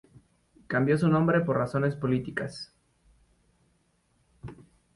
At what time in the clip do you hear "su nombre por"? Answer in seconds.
0.97-1.59